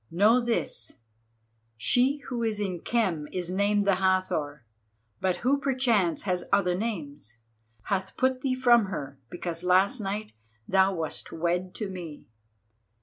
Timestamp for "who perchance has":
5.45-6.43